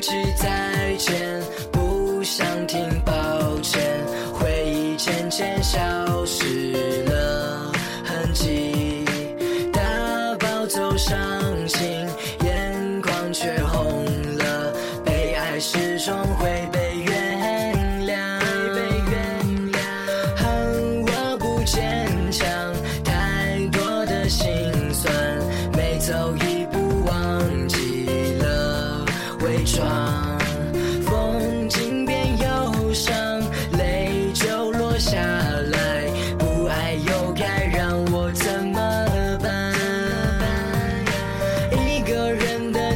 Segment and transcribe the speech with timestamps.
[0.00, 1.42] 及再见，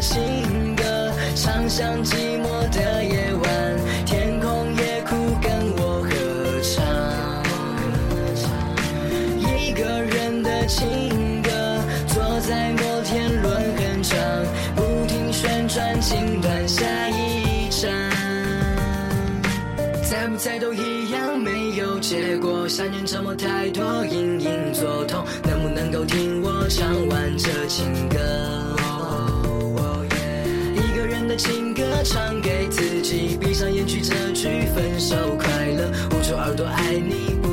[0.05, 0.85] 情歌，
[1.35, 6.11] 唱响寂寞的夜晚，天空也哭跟我合
[6.63, 6.85] 唱。
[9.59, 11.51] 一个人的情歌，
[12.07, 14.19] 坐在摩天轮很长，
[14.77, 17.91] 不停旋转，请断下一站。
[20.03, 22.69] 在不在都一样，没有结果。
[22.69, 25.25] 想念折磨太多，隐隐作痛。
[25.45, 28.19] 能不能够听我唱完这情歌？
[36.77, 37.44] 爱你。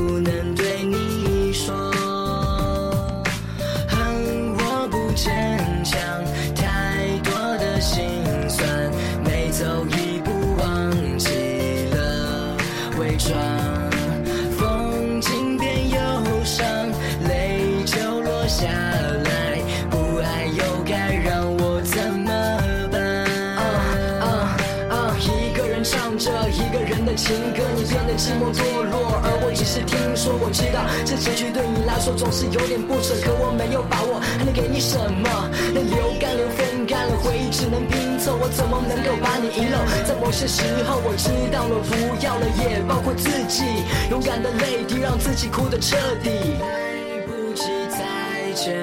[27.22, 30.34] 情歌，你变得寂寞堕落，而我只是听说。
[30.42, 35.30] 我知道这结局对你来说总是有点不舍，可我没有把握，还能给你什么？
[35.70, 39.78] 那流干了，风干了，回忆只能拼凑，我怎么能够把你遗漏？
[40.02, 41.94] 在某些时候，我知道了，不
[42.26, 45.94] 要了，也包括自己，勇敢的泪滴让自己哭得彻
[46.26, 46.58] 底。
[46.58, 48.74] 来不及再见，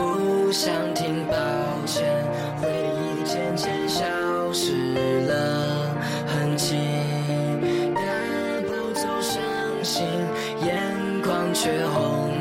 [0.00, 1.11] 不想听
[11.62, 12.31] 血红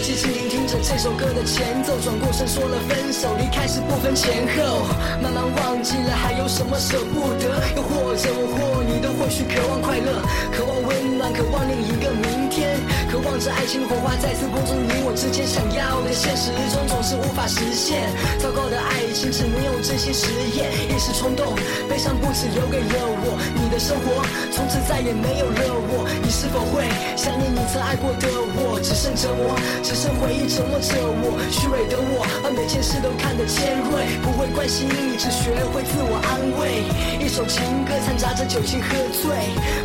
[0.00, 4.88] 耳机，静聆听着这首歌的前奏，转过身说了分手，离开时不分前后，
[5.20, 7.44] 慢慢忘记了还有什么舍不得，
[7.76, 10.24] 又或者我或你都或许渴望快乐，
[10.56, 12.80] 渴望温暖，渴望另一个明天，
[13.12, 18.08] 渴望着爱情的火花再次播种你我之间想要的，现实中总是无法实现。
[18.40, 21.52] 糟糕的爱情只能用真心实验，一时冲动，
[21.92, 25.60] 悲伤不止留给了我，你的生活从此再也没有了
[25.92, 26.88] 我，你是否会
[27.20, 28.24] 想念你曾爱过的
[28.56, 28.80] 我？
[28.80, 29.54] 只剩折磨，
[29.90, 36.86] 只剩回忆折磨着我，虚伪的我把每件事都看得尖锐，不会关心你，只学会自我安慰。
[37.18, 39.34] 一首情歌掺杂着酒精喝醉，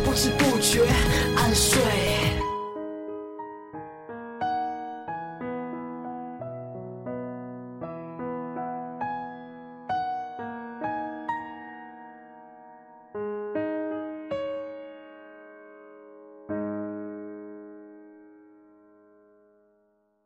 [0.04, 0.86] 不知不觉
[1.36, 2.35] 安睡。